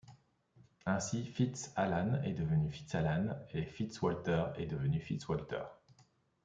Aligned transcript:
Ainsi, 0.87 1.23
fitz 1.25 1.73
Alan 1.75 2.23
est 2.23 2.33
devenu 2.33 2.71
Fitzalan 2.71 3.37
et 3.53 3.65
fitz 3.67 4.01
Walter 4.01 4.45
est 4.57 4.65
devenu 4.65 4.99
Fitzwalter. 4.99 5.65